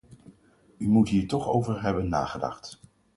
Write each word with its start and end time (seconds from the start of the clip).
U 0.77 0.87
moet 0.87 1.09
hier 1.09 1.27
toch 1.27 1.47
over 1.49 1.81
hebben 1.81 2.09
nagedacht. 2.09 2.79